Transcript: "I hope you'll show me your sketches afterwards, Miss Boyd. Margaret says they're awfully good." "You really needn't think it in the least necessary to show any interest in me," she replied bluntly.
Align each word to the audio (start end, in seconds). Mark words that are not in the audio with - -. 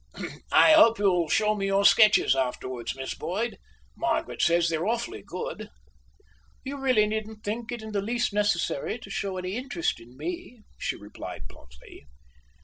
"I 0.51 0.71
hope 0.73 0.97
you'll 0.97 1.29
show 1.29 1.53
me 1.53 1.67
your 1.67 1.85
sketches 1.85 2.35
afterwards, 2.35 2.95
Miss 2.95 3.13
Boyd. 3.13 3.59
Margaret 3.95 4.41
says 4.41 4.67
they're 4.67 4.87
awfully 4.87 5.21
good." 5.21 5.69
"You 6.63 6.77
really 6.79 7.05
needn't 7.05 7.43
think 7.43 7.71
it 7.71 7.83
in 7.83 7.91
the 7.91 8.01
least 8.01 8.33
necessary 8.33 8.97
to 8.97 9.11
show 9.11 9.37
any 9.37 9.55
interest 9.55 9.99
in 9.99 10.17
me," 10.17 10.63
she 10.79 10.95
replied 10.95 11.43
bluntly. 11.47 12.07